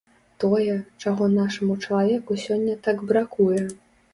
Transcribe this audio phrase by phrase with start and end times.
[0.43, 3.63] Тое, чаго нашаму чалавеку сёння так бракуе.